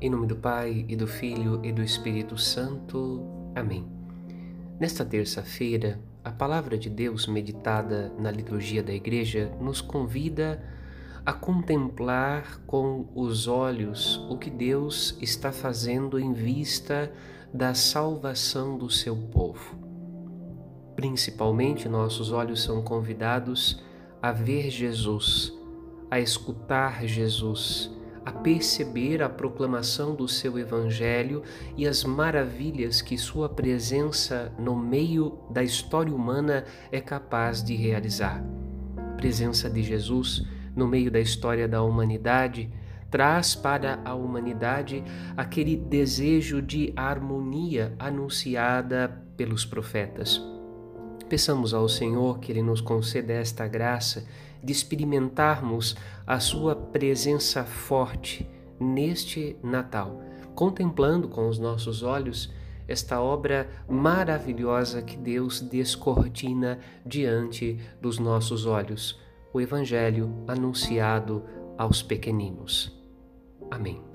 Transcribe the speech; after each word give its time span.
Em 0.00 0.08
nome 0.08 0.28
do 0.28 0.36
Pai 0.36 0.84
e 0.88 0.94
do 0.94 1.08
Filho 1.08 1.60
e 1.64 1.72
do 1.72 1.82
Espírito 1.82 2.38
Santo. 2.38 3.20
Amém. 3.52 3.84
Nesta 4.78 5.04
terça-feira, 5.04 5.98
a 6.22 6.30
palavra 6.30 6.78
de 6.78 6.88
Deus 6.88 7.26
meditada 7.26 8.12
na 8.16 8.30
liturgia 8.30 8.80
da 8.80 8.92
Igreja 8.92 9.50
nos 9.60 9.80
convida 9.80 10.62
a 11.26 11.32
contemplar 11.32 12.60
com 12.64 13.08
os 13.12 13.48
olhos 13.48 14.24
o 14.30 14.38
que 14.38 14.50
Deus 14.50 15.18
está 15.20 15.50
fazendo 15.50 16.16
em 16.16 16.32
vista 16.32 17.12
da 17.52 17.74
salvação 17.74 18.78
do 18.78 18.88
seu 18.88 19.16
povo. 19.16 19.76
Principalmente, 20.94 21.88
nossos 21.88 22.30
olhos 22.30 22.62
são 22.62 22.82
convidados 22.82 23.82
a 24.22 24.30
ver 24.30 24.70
Jesus, 24.70 25.52
a 26.08 26.20
escutar 26.20 27.04
Jesus, 27.04 27.97
a 28.28 28.30
perceber 28.30 29.22
a 29.22 29.28
proclamação 29.28 30.14
do 30.14 30.28
seu 30.28 30.58
Evangelho 30.58 31.42
e 31.78 31.88
as 31.88 32.04
maravilhas 32.04 33.00
que 33.00 33.16
sua 33.16 33.48
presença 33.48 34.52
no 34.58 34.76
meio 34.76 35.38
da 35.48 35.62
história 35.62 36.14
humana 36.14 36.66
é 36.92 37.00
capaz 37.00 37.64
de 37.64 37.74
realizar. 37.74 38.44
A 38.98 39.14
presença 39.14 39.70
de 39.70 39.82
Jesus 39.82 40.44
no 40.76 40.86
meio 40.86 41.10
da 41.10 41.18
história 41.18 41.66
da 41.66 41.82
humanidade 41.82 42.70
traz 43.10 43.54
para 43.54 43.98
a 44.04 44.14
humanidade 44.14 45.02
aquele 45.34 45.74
desejo 45.74 46.60
de 46.60 46.92
harmonia 46.94 47.94
anunciada 47.98 49.24
pelos 49.38 49.64
profetas. 49.64 50.57
Peçamos 51.28 51.74
ao 51.74 51.88
Senhor 51.88 52.38
que 52.38 52.50
Ele 52.50 52.62
nos 52.62 52.80
conceda 52.80 53.32
esta 53.32 53.66
graça 53.68 54.26
de 54.62 54.72
experimentarmos 54.72 55.94
a 56.26 56.40
Sua 56.40 56.74
presença 56.74 57.64
forte 57.64 58.48
neste 58.80 59.56
Natal, 59.62 60.22
contemplando 60.54 61.28
com 61.28 61.48
os 61.48 61.58
nossos 61.58 62.02
olhos 62.02 62.52
esta 62.86 63.20
obra 63.20 63.68
maravilhosa 63.86 65.02
que 65.02 65.16
Deus 65.16 65.60
descortina 65.60 66.78
diante 67.04 67.78
dos 68.00 68.18
nossos 68.18 68.64
olhos, 68.64 69.20
o 69.52 69.60
Evangelho 69.60 70.32
anunciado 70.48 71.44
aos 71.76 72.02
pequeninos. 72.02 72.96
Amém. 73.70 74.07